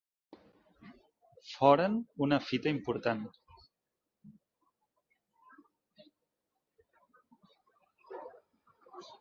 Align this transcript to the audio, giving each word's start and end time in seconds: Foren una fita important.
Foren 1.49 1.97
una 2.27 2.39
fita 2.47 2.73
important. 2.77 3.21